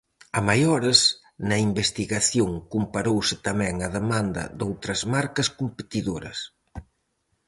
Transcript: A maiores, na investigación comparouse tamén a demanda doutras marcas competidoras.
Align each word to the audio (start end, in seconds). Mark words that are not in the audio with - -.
A 0.37 0.39
maiores, 0.49 0.99
na 1.49 1.57
investigación 1.69 2.49
comparouse 2.73 3.35
tamén 3.47 3.75
a 3.87 3.89
demanda 3.97 4.43
doutras 4.59 5.01
marcas 5.13 5.47
competidoras. 5.59 6.39